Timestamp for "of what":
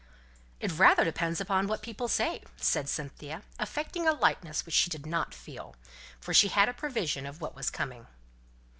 7.27-7.53